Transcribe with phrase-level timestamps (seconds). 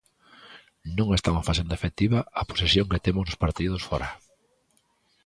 [0.97, 4.09] Non estamos facendo efectiva a posesión que temos nos partidos fóra.